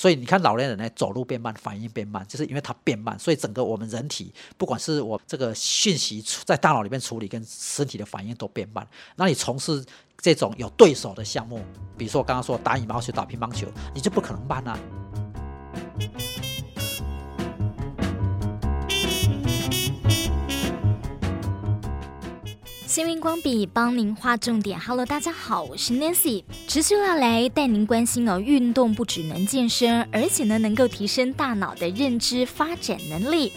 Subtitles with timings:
[0.00, 8.88] 所以你看老年人呢，走路变慢，反应变慢，就是因为他变慢，所以整个我们人体，不管是我这个讯息在大脑里面处理，跟身体的反应都变慢。
[9.14, 9.84] 那你从事
[10.16, 11.62] 这种有对手的项目，
[11.98, 14.78] 比如说我刚刚说打羽毛球、打乒乓球，你就不可能慢啊。
[22.90, 24.76] 新闻光笔帮您画重点。
[24.80, 28.40] Hello，大家好，我是 Nancy，持续要来带您关心哦。
[28.40, 33.52] 运动不只能健身，而且呢，能够提升大脑的认知发展能力。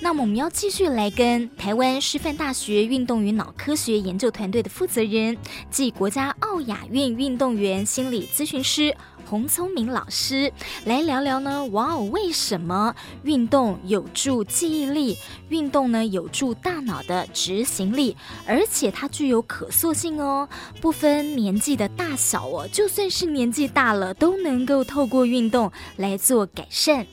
[0.00, 5.36] 那么我们要继续来跟台湾师范大学运动与脑科学研究团队的负责人，
[5.70, 10.50] 暨国家奥雅运运动员心理咨询师洪聪明老师
[10.84, 11.66] 来聊聊呢。
[11.66, 12.94] 哇哦，为什么
[13.24, 15.18] 运动有助记忆力？
[15.48, 20.48] 运动呢有助大脑的执行力，而且它具有可塑性哦，
[20.80, 27.04] 不分年纪的大小哦，就算是年纪大了，都能够透过运动来做改善。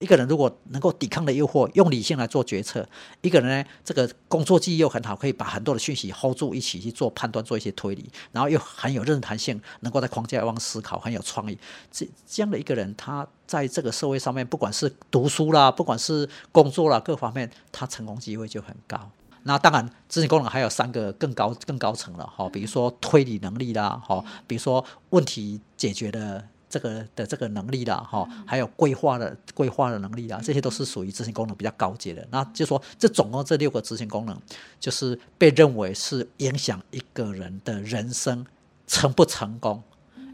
[0.00, 2.82] 一个人如果能够抵抗的诱惑，用理性来做决策；
[3.22, 11.56] 一个人呢，这个工作记忆又很好，可以把很多的讯息 hold 住，一起去做判断，做一些推理，然后又很有认弹性，能够在框架外思考，很有创意。
[11.90, 19.10] 这这样的一个人，他在这个社会上面，不管是读书啦，不管是工作啦，各方面，他成功机会就很高。
[19.44, 26.48] 那当然，执行功能还有三个更高、更高层了哈，比如说推理能力啦，哈，比如说问题解决的。
[26.74, 32.26] 这个的这个能力啦，哈，还有规划的规划的能力啦，这些都是属于执行功能比较高阶的。
[32.32, 34.36] 那就说这总共这六个执行功能，
[34.80, 38.44] 就是被认为是影响一个人的人生
[38.88, 39.80] 成不成功，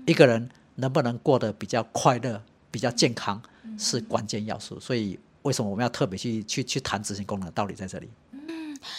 [0.06, 3.42] 一个人能不能过得比较快乐、比较健康，
[3.76, 4.80] 是关键要素。
[4.80, 8.08] 所以为什么我们要特别去去去谈执行功能的道理在这里？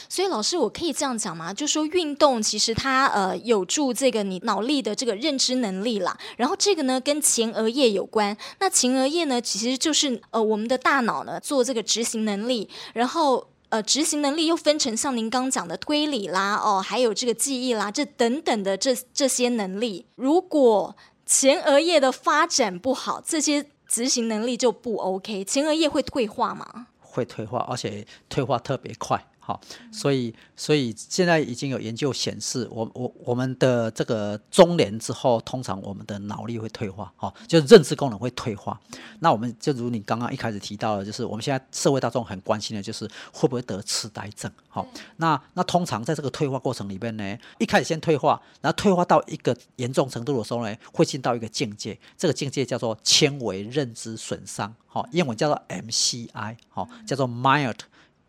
[0.09, 1.53] 所以老师，我可以这样讲吗？
[1.53, 6.17] 就说运动其实它呃有助这个你脑力的这个认知能力啦。
[6.37, 8.35] 然后这个呢跟前额叶有关。
[8.59, 12.69] 那前额叶呢其实就是呃我们的大脑呢做这个执行能力。
[12.93, 20.05] 然后呃执行能力又分成像您刚讲的推理啦哦，还有这个记忆啦这等等的这这些能力。
[20.15, 20.95] 如果
[21.25, 25.43] 前额叶的发展不好，这些执行能力就不 OK。
[25.45, 26.87] 前额叶会退化吗？
[26.99, 29.25] 会退化，而且退化特别快。
[29.51, 29.59] 好，
[29.91, 38.79] 所以所以现在已经有研究显示，我我我们的这个中年之后，通常我们的脑力会退化，哈，就是认知功能会退化。
[39.19, 57.75] 那我们就如你刚刚一开始提到的，就是我们现在社会大众很关心的就是会不会得痴呆症，好，那那通常在这个退化过程里边呢，一开始先退化，然后退化到一个严重程度的时候呢，会进到一个境界，这个境界叫做纤维认知损伤，好，英文叫做 MCI，好，叫做 mild。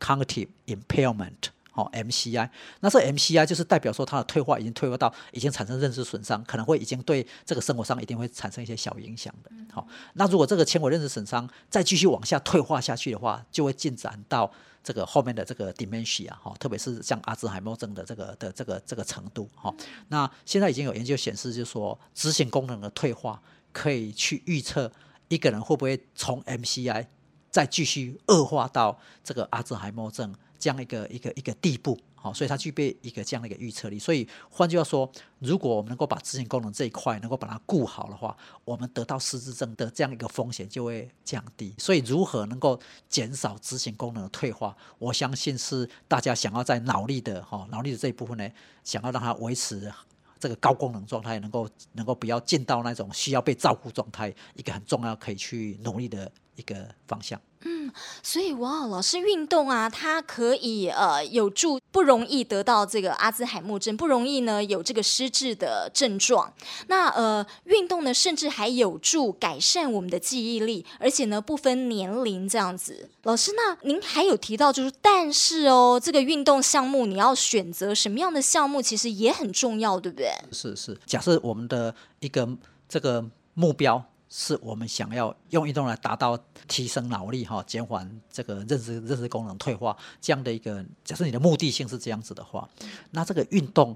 [0.02, 9.50] Cognitive impairment，哦，MCI，那这 MCI 就是代表说它的退化已经退化到已经产生认知损伤，可能会已经对这个生活上一定会产生一些小影响的。
[9.72, 14.52] 好，那如果这个纤维认知损伤再继续往下退化下去的话，就会进展到
[14.82, 19.48] 这个后面的这个 dementia，哈，特别是像阿兹海默症的这个的这个这个程度。
[19.54, 19.72] 哈，
[20.08, 23.40] 那现在已经有研究显示，就是说执行功能的退化
[23.72, 24.90] 可以去预测
[25.28, 27.06] 一个人会不会从 MCI。
[27.52, 33.98] 再继续恶化到这个阿兹海默症这样一个一个一个地步，好，所以它具备一个这样的一个预测力。
[33.98, 41.74] 所以换句话说，如果我们能够把执行功能这一块能够把它顾好的话，我们得到失智症的这样一个风险就会降低。
[41.78, 48.48] 所以如何能够减少执行功能的退化，我相信是大家想要在脑力的哈脑力的这一部分呢，
[48.82, 49.92] 想要让它维持
[50.38, 56.32] 这个高功能状态，能够能够不要进到那种需要被照顾状态，一个很重要可以去努力的。
[56.56, 57.90] 一个方向，嗯，
[58.22, 66.52] 所以哇，老师运动啊，它可以呃有助不容易得到这个阿兹海默症，不容易呢有这个失智的症状。
[66.88, 73.08] 那呃运动呢，甚至还有助改善我们的记忆力，而且呢不分年龄这样子。
[73.22, 80.30] 老师，那您还有提到就是，但是哦，这个运动项目你要选择什么样的项目，其实也很重要，对不对？
[80.50, 82.46] 是是，假设我们的一个
[82.86, 83.24] 这个
[83.54, 84.04] 目标。
[84.34, 92.66] 是我们想要用运动来达到提升脑力哈，减缓这个认知认知功能退化这样的一个，假设你的目的性是这样子的话，
[93.10, 93.94] 那这个运动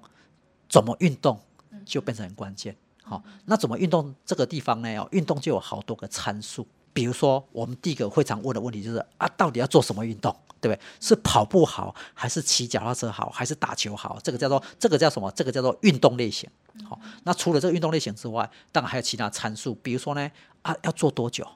[0.68, 1.40] 怎么运动
[1.86, 2.76] 就变成很关键。
[3.02, 4.94] 好，那怎么运动这个地方呢？
[4.98, 6.66] 哦，运动就有好多个参数。
[6.96, 10.34] 比如说，我们第一个会常问的问题就是啊，到底要做什么运动？
[10.62, 10.80] 对不对？
[10.98, 14.18] 是跑步好，还是骑脚踏车好，还是打球好？
[14.22, 15.30] 这个叫做这个叫什么？
[15.32, 16.48] 这个叫做运动类型。
[16.88, 20.30] 好，那除了这个运动类型之外，当然还有其他参数，比如说呢，
[20.62, 21.46] 啊，要做多久？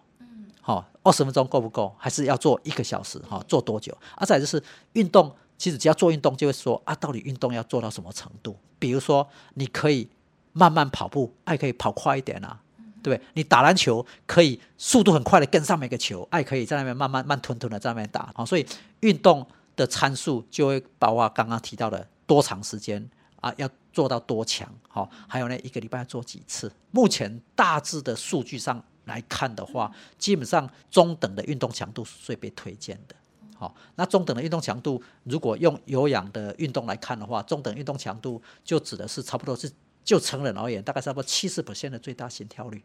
[0.60, 1.94] 好，二十分钟够不够？
[1.96, 3.18] 还是要做一个小时？
[3.20, 3.96] 哈，做多久？
[4.16, 8.54] 啊，再就是运动，其实只要做运动，就会说啊，到底运动要做到什么程度？
[8.78, 10.10] 比如说，你可以
[10.52, 12.60] 慢慢跑步，还可以跑快一点啊。
[13.02, 13.20] 对？
[13.34, 18.66] 你打篮球可以速度很快的跟上每个球，爱可以在那边慢慢慢吞吞的在那边打，好，所以
[19.00, 23.08] 运动的参数就会包括刚刚提到的多长时间
[23.40, 26.70] 啊，要做到多强，好，还有呢一个礼拜要做几次。
[26.90, 33.14] 目前大致的数据上来看的话，基本上中等的运动强度是最被推荐的。
[33.56, 39.70] 好，那中等的运动强度，如果用有氧的运动来看的话，中等运动强度就指的是差不多是
[40.04, 42.82] 就成人而言，大概差不多七十 percent 的最大心跳率。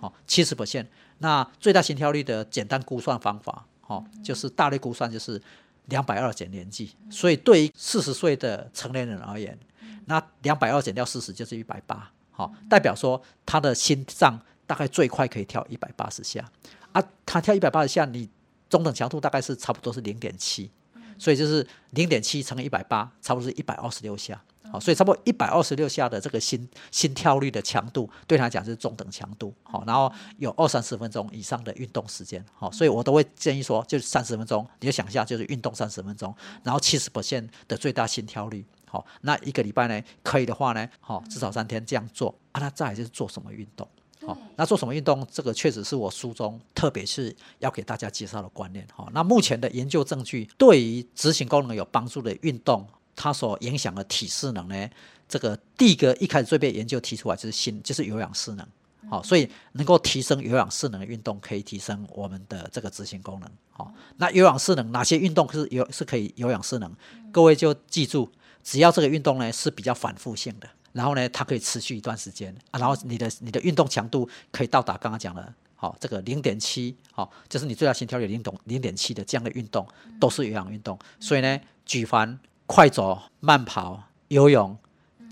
[0.00, 0.86] 好，七十 percent。
[1.18, 5.40] 那最大心跳率的简单估算方法，好，就是大力估算就是
[5.86, 6.94] 两百二减年纪。
[7.10, 9.58] 所以对于四十岁的成年人而言，
[10.06, 12.10] 那两百二减掉四十就是一百八。
[12.30, 16.44] 好，代表说他的心脏大概最快可以跳一百八十下
[16.92, 18.28] 啊，他跳一百八十下你。
[18.68, 20.68] 中等强度大概是差不多是零点七，
[21.16, 24.42] 所以就是零点七乘以一百八，差不多是一百二十六下。
[24.72, 29.54] 好，所以差不多一百二十六下的这个心心跳率的强度，对他来讲是中等强度。
[29.62, 32.44] 好，然后有二三十分钟以上的运动时间。
[32.54, 38.64] 好，所以我都会建议说，就是三十分钟，你就想一下，就是运动三十分钟，然后七十%的最大心跳率。
[38.88, 42.34] 好，那一个礼拜呢，可以的话呢，好，至少三天这样做。
[42.52, 43.86] 啊，那再来就是做什么运动？
[44.26, 45.26] 好，那做什么运动？
[45.30, 48.86] 这个确实是我书中特别是要给大家介绍的观念。
[48.94, 52.86] 哈，那目前的研究证据，对于执行功能有帮助的运动，
[53.16, 54.88] 它所影响的体适能呢，
[55.28, 58.64] 这个第一个一开始最被研究提出来就是心，就是有氧适能。
[59.08, 63.48] 好，所以能够提升有氧适能的运动，可以提升我们的这个执行功能。
[63.70, 66.92] 好，那有氧适能哪些运动是有是可以有氧适能？
[67.30, 68.28] 各位就记住，
[68.64, 70.68] 只要这个运动呢是比较反复性的。
[70.92, 72.80] 然后呢，它可以持续一段时间啊。
[72.80, 79.86] 然后你的你的运动强度可以到达刚刚讲的，好，这个零点七，好，就是你最大心跳率零点零点七的这样的运动，
[80.18, 80.98] 都是有氧运动。
[81.20, 82.36] 所以呢，举凡
[82.66, 84.76] 快走、慢跑、游泳、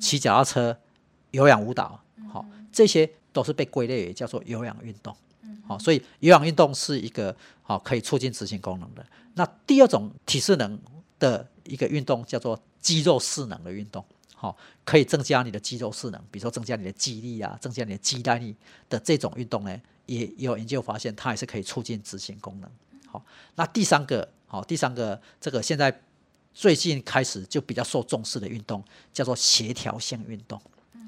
[0.00, 0.78] 骑脚踏车、
[1.32, 2.00] 有氧舞蹈，
[2.32, 5.14] 好，这些都是被归类为叫做有氧运动。
[5.66, 9.04] 好，所以有氧运动是一个好可以促进执行功能的。
[9.34, 10.78] 那第二种体适能
[11.18, 14.04] 的一个运动叫做肌肉适能的运动。
[14.34, 14.54] 好，
[14.84, 18.54] 可以增加你的肌肉适能，比如说增加你的肌力啊，增加你的肌耐力
[18.90, 22.70] 的这种运动呢，也有研究发现，它也是可以促进执行功能。
[23.06, 26.02] 好，那第三个，好，第三个这个现在
[26.54, 30.60] 最近开始就比较受重视的运动，叫做协调性运动。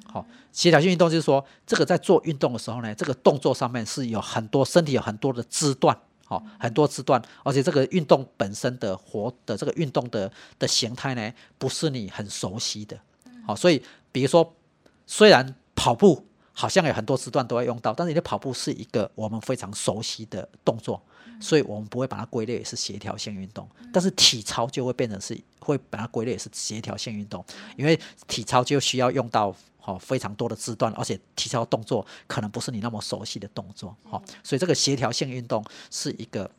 [0.05, 12.99] 好，协调性运动就是说，这个在做运动的时候呢，这个动作上面是有很多身体有很多的肢段，好，很多肢段，而且这个运动本身的活的这个运动的的形态呢，不是你很熟悉的。
[13.47, 14.55] 好，所以比如说，
[15.07, 21.03] 虽然跑步好像有很多时段都会用到，但是你的跑步是一个我们非常熟悉的动作，
[21.41, 23.69] 所以我们不会把它归类是协调性运动。
[23.93, 27.45] 但是体操就会变成是会把它归类是协调性运动，
[27.77, 33.97] 因为体操就需要用到好非常多的肢段，而且体操动作可能不是你那么熟悉的动作。
[34.05, 36.51] 好，所以这个协调性运动是一个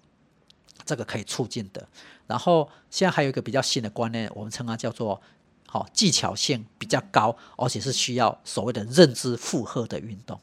[0.86, 1.88] 这个可以促进的。
[2.26, 5.22] 然后现在还有一个比较新的观念，我们称它叫做。
[5.70, 10.40] 好，技巧性比较高，而且是需要所谓的认知负荷的运动。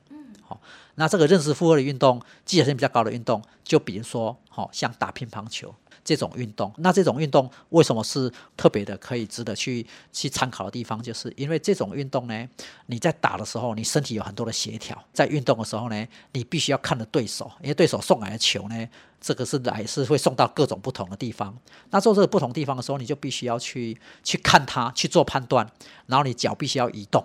[0.97, 5.75] 那这个认知负荷的运动，技巧性比较高的运动，就比如说，好像打乒乓球。
[6.05, 12.47] 这种运动，那这种运动为什么是特别的，可以值得去去参考的地方，就是因为这种运动呢，
[12.87, 18.87] 你在打的时候，你身体有很多的协调；在运动的时候呢，你必须要看着对手，因为对手送来的球呢，
[19.19, 21.57] 这个是来是会送到各种不同的地方。
[21.89, 25.67] 那做这个不同地方的时候，你就必须要去去看它，去做判断，
[26.05, 27.25] 然后你脚必须要移动。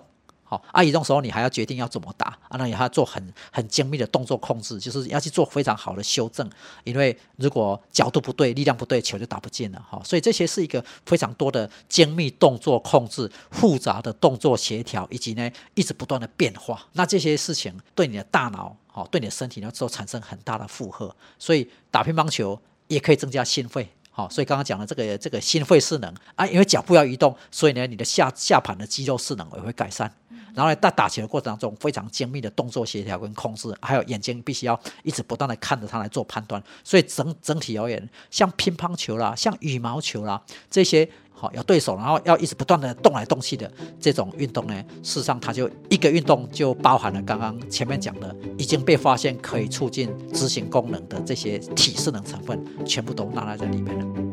[0.50, 6.50] 好，啊，移动时候你还要决定要怎么打，啊，那你还要做很很精密的动作控制，就是要去做非常好的修正，
[6.82, 9.80] 因为如果角度不对、力量不对，球就打不进了。
[9.88, 16.84] 哈，所以这些是一个非常多的精密动作控制、复杂的动作协调，以及呢一直不断的变化。
[16.94, 21.14] 那这些事情对你的大脑，好，对你的身体呢，都产生很大的负荷。
[21.38, 23.88] 所以打乒乓球也可以增加心肺。
[24.10, 30.12] 好，所以刚刚讲的这个这个心肺适能啊，因为脚步要移动，所以呢，你的下下盘的肌肉适能也会改善。
[30.54, 36.62] 然后，在打球的过程当中，非常精密的动作协调跟控制，还有眼睛必须要一直不断的看着它来做判断。
[36.84, 40.40] 所以整整体而言，像乒乓球啦，像羽毛球啦，
[40.70, 54.29] 这些好有对手，然后要一直不断的动来动去的这种运动呢，事实上它就一个运动就包含了刚刚前面讲的已经被发现可以促进执行功能的这些体适能成分，全部都纳入在里面了。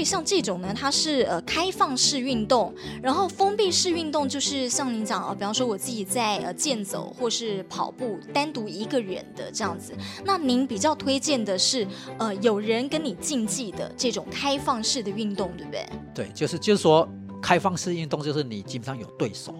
[0.00, 9.92] 以像这种呢，它是呃开放式运动，然后封闭式运动就是像您讲啊，比方说我自己在呃健走或是跑步，单独一个人的这样子。
[10.24, 11.86] 那您比较推荐的是
[12.18, 15.86] 呃有人跟你竞技的这种开放式的运动，对不对？
[16.14, 17.08] 对，就是就是说
[17.42, 19.54] 开放式运动就是你基本上有对手。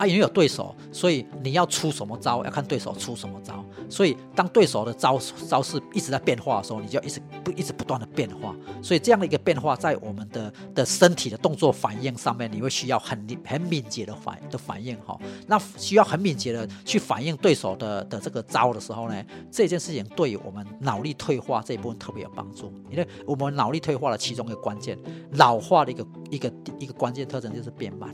[0.00, 3.62] 啊，因为有对手，所以你要出什么招，要看对手出什么招。
[3.86, 8.56] 所以当对手的招招式一直在变化的时候，你就要一直不一直不断的变化。
[8.82, 15.20] 所以这样的一个变化，在我们的的身体的动作反应上面，你会需要很很敏捷的反的反应哈。
[15.46, 22.72] 那需要很敏捷的去反应对手的的这个招的时候呢，这件事情对于我们脑力退化这一部分特别有帮助。
[22.90, 24.98] 因为我们脑力退化的其中一个关键，
[25.32, 28.10] 老化的一个一个一个关键特征就是变慢。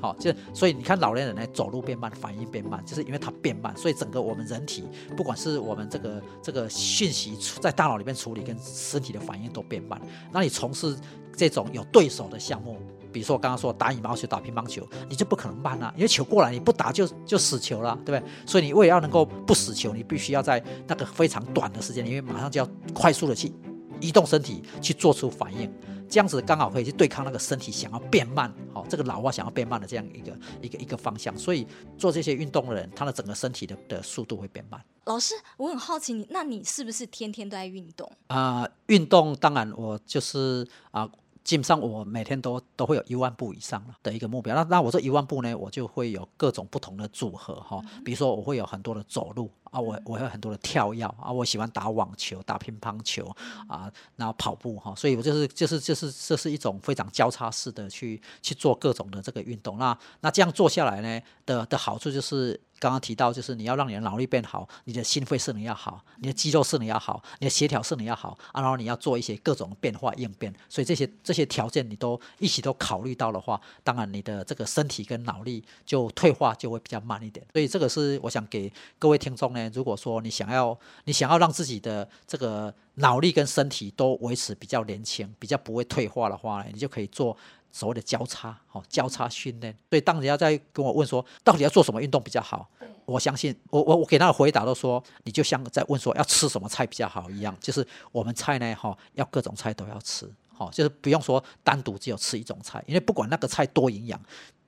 [0.00, 4.84] 好，就所以你看老年人呢，走路变慢，反应变慢，就是因为他变慢，所以整个我们人体，
[5.16, 10.00] 不管是我们这个这个讯息在大脑里面处理，跟身体的反应都变慢。
[10.32, 10.96] 那你从事
[11.36, 12.78] 这种有对手的项目，
[13.12, 18.30] 比如说我刚刚说打羽毛球、打乒乓球，你就不可能慢啊，因为球过来你不打就就死球了，对不对？
[18.46, 23.52] 所以你为了要能够不死球，你必须要在那个非常短的时间里面，马上就要快速的去
[24.00, 25.72] 移动身体，去做出反应。
[26.08, 31.66] 这样子刚好可以去对抗那个身体想要变慢，好，这个老化想要变慢的这样一个一个一个方向，所以
[31.98, 34.80] 做这些运动的人，他的整个身体的的速度会变慢。
[35.06, 38.62] 老师，我很好奇你，那你是不是天天都在运动啊？
[38.62, 41.10] 呃，运动当然我就是啊。
[41.42, 44.52] 基本上我每天都都会有一万步以上的一个目标。
[44.52, 47.80] 那那我这一万步呢，我就会有各种不同的组合哈。
[48.04, 53.26] 比如说我会有很多的走路啊，我我有很多的跳跃啊，我喜欢打网球、打乒乓球
[53.68, 54.94] 啊，然后跑步哈。
[54.96, 59.76] 所以我就是就是就是这是一种非常交叉式的去去做各种的这个运动。
[59.76, 62.58] 那那这样做下来呢的的好处就是。
[62.78, 77.46] 刚刚提到，就是你要让你的脑力变好，你的心肺势能要好，你的肌肉势能要好，你的协调势能要好，然后你要做一些各种变化应变，所以这些这些条件你都一起都考虑到的话，当然你的这个身体跟脑力就退化就会比较慢一点。
[77.54, 87.36] 所以这个是我想给各位听众呢，如果说你想要你想要让自己的这个脑力跟身体都维持比较年轻，比较不会退化的话呢，你就可以做。
[87.72, 89.76] 所谓的交叉，哦交叉训练。
[89.90, 92.66] 所以当人家在跟我问说，到底要做什么运动比较好？
[93.04, 104.18] 我相信，我我我给他的回答都说，你就像在问说要吃什么菜比较好一样，就是我们菜呢，哈，要各种菜都要吃，好，就是不用说单独只有吃一种菜，因为不管那个菜多营养，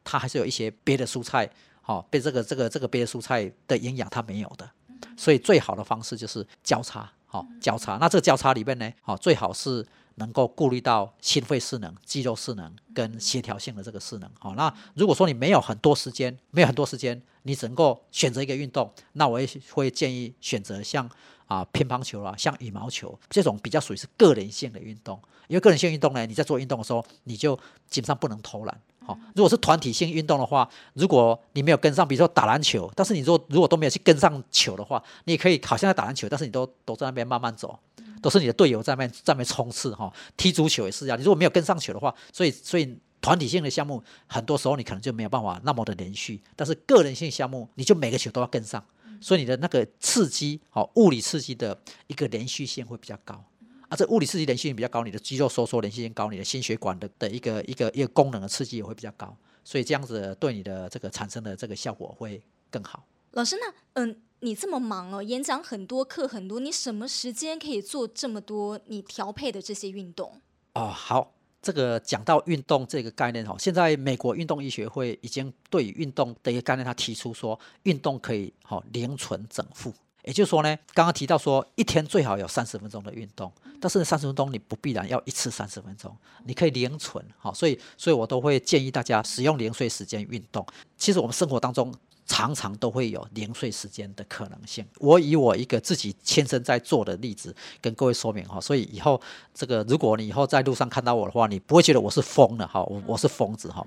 [0.05, 1.49] 它还是有一些别的蔬菜，
[1.81, 4.71] 好，被这个这个这个别的蔬菜的营养它没有的，
[5.19, 7.99] 所以最好的方式就是交叉，好交叉。
[8.01, 9.85] 那这个交叉里面呢，好最好是。
[10.21, 21.09] 能够顾虑到心肺势能、肌肉势能跟协调性的这个势能，好，那如果说你没有很多时间，没有很多时间，你只能够选择一个运动，那我也会建议选择像
[21.47, 27.57] 啊乒乓球啊、像羽毛球这种比较属于是个人性的运动，因为个人性运动呢，你在做运动的时候，你就
[27.89, 37.79] 基本上不能偷懒，好，如果是团体性运动的话，如果你没有跟上，比如说打篮球，但是你如果如果都没有去跟上球的话，你也可以好像在打篮球，但是你都都在那边慢慢走。
[38.21, 41.15] 都是你的队友在那边在那边冲刺哈，踢足球也是啊。
[41.15, 46.43] 你如果没有跟上球的话，所以所以团体性的项目很多时候你可能就没有办法那么的连续。
[46.57, 48.85] 但是个人性项目，你就每个球都要跟上，
[49.21, 53.41] 所以你的那个刺激哦，物理刺激的一个连续性会比较高。
[53.89, 59.37] 啊，这物理刺激连续性比较高，你的肌肉收缩连续性高，你的心血管的的一个一个一个功能的刺激也会比较高。
[59.65, 63.05] 所以这样子对你的这个产生的这个效果会更好。
[63.33, 64.21] 老师，那嗯。
[64.41, 70.41] 你这么忙哦，演讲很多，课很多，你什么时间可以做这么多你调配的这些运动？
[70.75, 79.93] 哦，好，这个讲到运动这个概念哈，现在美国运动医学会已经对运动的一个概念，他提出说，运动可以好零存整负，
[80.29, 90.65] 也就是说呢，刚刚提到说一天最好有三十分钟的运动，但是三十分钟你不必然要一次三十分钟，你可以零存，好，所以所以我都会建议大家使用零碎时间运动。
[90.99, 91.93] 其实我们生活当中。
[92.31, 94.87] 常常都会有零碎时间的可能性。
[94.99, 99.19] 我以我一个自己亲身在做的例子跟各位说明哈，所以以后
[99.55, 103.83] 这个如果你以后在路上看到我的话，你不会觉得我是疯了哈，我我是疯子哈。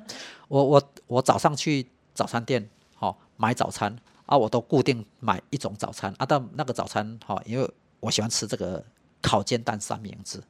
[0.48, 3.96] 我我我早上去早餐店哈买早餐
[4.32, 7.70] 啊，我都固定买一种早餐啊，但那个早餐哈，因为
[8.00, 8.82] 我喜欢吃这个
[9.22, 10.42] 烤煎蛋三明治，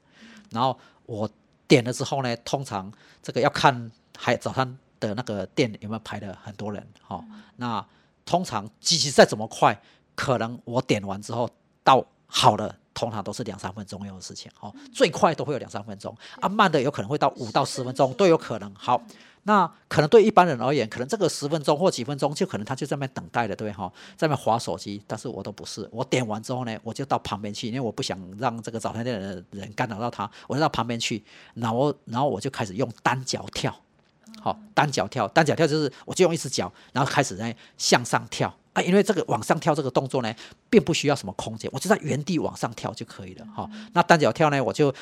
[0.51, 1.27] 然后我
[1.67, 2.91] 点了之后呢，通常
[3.23, 4.77] 这个要看还早餐。
[5.01, 6.87] 的那个店有没有排了很多人？
[7.01, 7.83] 哈，那
[8.23, 9.75] 通常机器再怎么快，
[10.13, 11.49] 可能我点完之后
[11.83, 18.73] 到好了通常都是两三分钟用的事情，哦，最快都会有两三分钟，啊，慢的有可能会到五到十分钟都有可能。
[18.75, 19.01] 好，
[19.43, 25.01] 那可能对一般人而言，可能这个十分钟或几分钟就可能他就在那边等待了，对哈，在那边划手机。
[25.07, 31.23] 但是我都不是，我点完之后呢，我就到旁边去，因为我不想让这个早餐店的人干扰到他，我就到旁边去，
[31.55, 33.73] 然后然后我就开始用单脚跳，
[34.41, 38.53] 好，单脚跳，单脚跳就是我就用一只脚，然后开始在向上跳。
[38.73, 40.33] 啊，因为这个往上跳这个动作呢，
[40.69, 43.87] 并不需要什么空间，我就在原地往上跳就可以了哈、嗯。
[43.93, 44.93] 那单脚跳呢，我就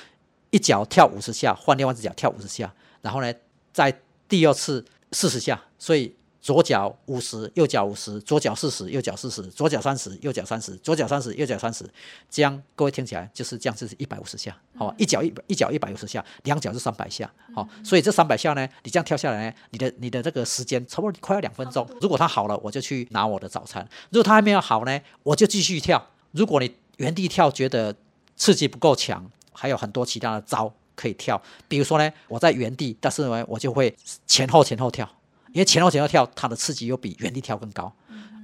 [0.51, 3.33] 一脚跳五十下，换另外一只脚跳五十下，然后呢，
[3.73, 3.95] 再
[4.27, 6.15] 第二次四十下，所以。
[6.41, 11.84] 左脚五十，右脚五十，左脚四十，右脚四十，左脚三十，右脚三十，左脚三十，右脚三十，
[12.29, 14.96] 这样各位听起来就是这样，就是一百五十下，好吧？
[14.98, 21.86] 一脚一一脚一百五十下，两脚是三百下，好，所以这三百下呢，你这样跳下来呢，你的你的这个时间差不多快要两分钟。
[22.00, 26.08] 如果他好了，我就去拿我的早餐；如果他还没有好呢，我就继续跳。
[26.31, 27.93] 如果你原地跳觉得
[28.38, 33.93] 刺激不够强，还有很多其他的招可以跳，比如说呢，我在原地，但是呢，我就会
[34.25, 35.10] 前后前后跳。
[35.53, 37.91] 因为前后前后跳，它的刺激又比原地跳更高，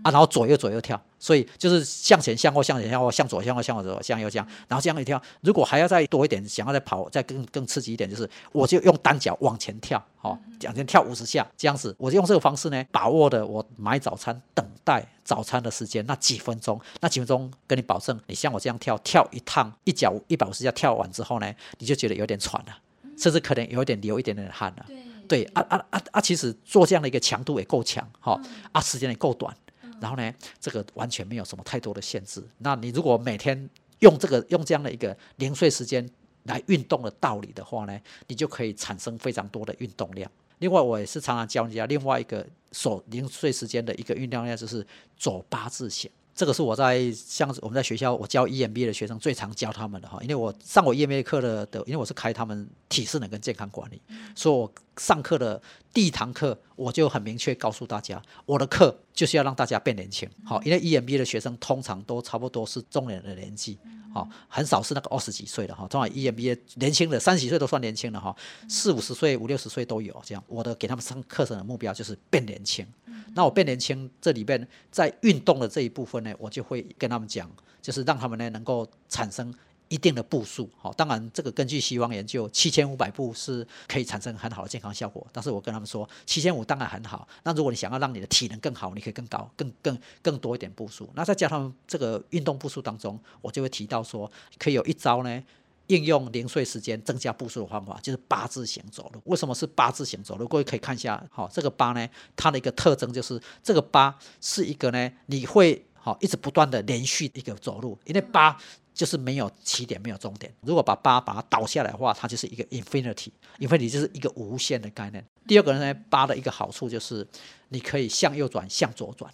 [0.03, 5.21] 啊，然后左右左右跳，所以就是向前向后向前向后向左向后向左向右这样，然后这样一跳。
[5.41, 11.95] 如果还要再多一点，想要再跑再更更刺激一点，就是我就用单脚往前跳，哦，往前跳五十下这样子。
[11.99, 22.77] 我就用这个方式呢，把握的我买早餐等待早餐的时间那几分钟，那几分钟跟你保证，你像我这样跳跳一趟一脚一百五十下跳完之后呢，你就觉得有点喘了，
[23.17, 24.85] 甚至可能有点流一点点汗了。
[25.27, 26.21] 对啊啊啊啊！
[26.21, 28.39] 其实做这样的一个强度也够强，哈
[28.71, 29.55] 啊，时间也够短，
[29.99, 32.43] 然后呢，这个完全没有什么太多的限制。
[32.59, 36.07] 那你如果每天用这个用这样的一个零碎时间
[36.43, 40.29] 来运动的道理的话呢，你就可以产生非常多的运动量。
[40.59, 44.85] 另外，我也是常常教人家另外一个所零碎时间的一个运动量，就是
[45.17, 46.09] 走八字形。
[46.33, 54.01] 这个是我在像我们在学校我教 EMBA 的学生最常教他们的哈，因为我上我 EMBA 课的的，因为我是开他们体适能跟健康管理，
[54.35, 55.61] 所以我上课的
[55.93, 63.77] 第一堂课我就很明确告诉大家，我的课就是要让大家变年轻，好，因为 EMBA 的学生通常都差不多是中年的年纪，
[64.13, 68.35] 好，很少是那个二十几岁的哈，通常 EMBA 年轻的三十几岁都算年轻的哈，
[68.67, 72.85] 四五十岁五六十岁都有这样，我的给他们上课程的目标就是变年轻。
[73.33, 77.49] 那我变年轻，这里边在运动的这一部分呢，我就会跟他们讲，
[77.81, 79.53] 就是让他们呢能够产生
[79.87, 80.69] 一定的步数。
[80.77, 85.25] 好，当然这个根据西方研究，七千五百步是可以产生很好的健康效果。
[85.31, 87.27] 但是我跟他们说，七千五当然很好。
[87.43, 91.09] 那如果你想要让你的体能更好，你可以更高、更更更多一点步数。
[91.15, 95.43] 那再加上这个运动步数当中，我就会提到说，可以有一招呢。
[95.87, 99.21] 应用零碎时间增加步数的方法，就是八字形走路。
[99.25, 100.47] 为什么是八字形走路？
[100.47, 108.59] 各位可以看一下，好，这个八呢，它的一个特征就是这个八是一个呢，你会好一直不断的连续一个走路，因为八
[108.95, 110.51] 就是没有起点，没有终点。
[110.61, 115.23] 如果把八把它倒下来的话，它就是一个 infinity，infinity 就是一个无限的概念。
[115.45, 117.27] 第二个呢，八的一个好处就是
[117.69, 119.31] 你可以向右转，向左转。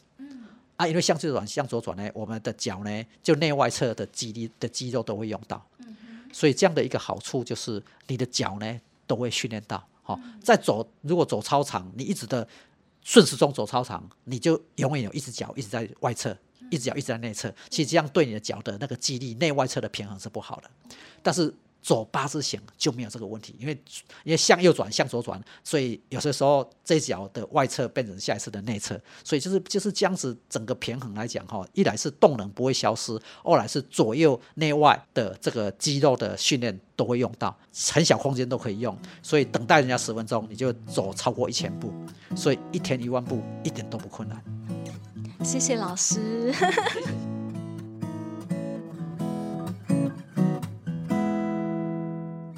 [0.78, 5.64] 啊，因为向右转，向左转呢，我们的脚呢，就内外侧的肌力的肌肉都会用到。
[6.34, 9.88] 所以这样的一个好处就是，你的脚呢都会训练到。
[10.02, 12.48] 好，在走，如果走操场，你一直的
[13.04, 16.36] 顺时钟走操场，你就永远有一只脚一直在外侧，
[16.72, 17.54] 一只脚一直在内侧。
[17.70, 20.72] 其实这样对你的脚的那个肌力内外侧的平衡是不好的。
[21.22, 21.54] 但是
[21.84, 23.74] 走八字形就没有这个问题，因为
[24.24, 37.58] 因为向右转向左转，所以有些时候这脚的外侧变成下一次的内侧，所以就是就是这样子整个平衡来讲哈，一来是动能不会消失，二来是左右内外的这个肌肉的训练都会用到，
[37.92, 41.92] 很小空间都可以用，所以等待人家十分钟你就走超过一千步，
[42.36, 44.61] 所以一天一万步一点都不困难。
[45.44, 46.54] 谢谢老师。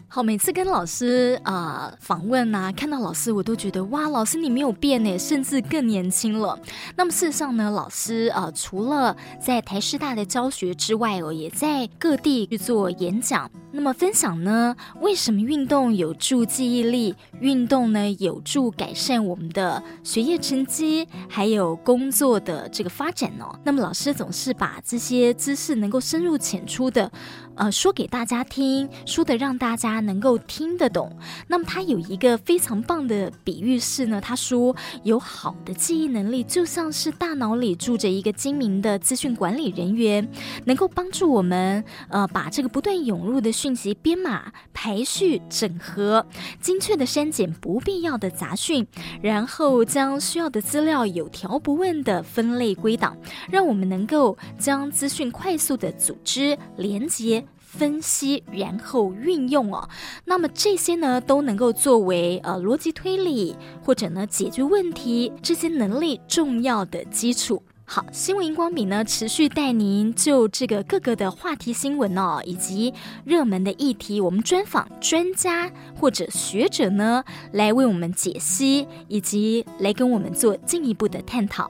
[0.08, 6.60] 好，每次跟老师啊、访问啊，看到老师，我都觉得哇，老师你没有变呢，甚至更年轻了。
[6.96, 13.50] 那么事实上呢，老师啊、除了在台师大的教学之外哦，也在各地去做演讲。
[13.76, 17.16] 那么分享呢，为什么运动有助记忆力？
[17.40, 23.60] 运动呢有助改善我们的学业成绩，还有工作的这个发展呢、哦？
[23.64, 27.12] 那么老师总是把这些知识能够深入浅出的。
[27.56, 31.16] 呃，说给大家听，说的让大家能够听得懂。
[31.48, 40.28] 那么他有一个非常棒的比喻是呢，他说有好的记忆能力，就像是大脑里住着一个精明的资讯管理人员，
[40.66, 46.26] 能够帮助我们呃把这个不断涌入的讯息编码、排序、整合，
[46.60, 48.86] 精确的删减不必要的杂讯，
[49.22, 53.16] 然后将需要的资料有条不紊的分类归档，
[53.50, 57.46] 让我们能够将资讯快速的组织、连接。
[57.58, 59.90] 分析，然后运用哦，
[60.26, 67.64] 那么这些呢都能够作为呃逻辑推理或者呢解决问题这些能力重要的基础。
[67.86, 72.94] 好，新闻荧光笔呢持续带您就这个各个的话题新闻哦，以及
[73.26, 81.70] 热门的议题，我们专访专家或者学者呢来为我们解析，以及来跟我们做进一步的探讨。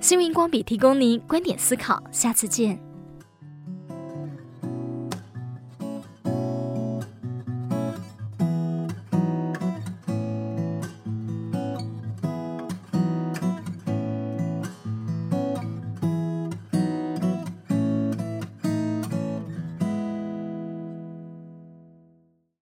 [0.00, 2.87] 新闻荧光笔提供您观点思考，下次见。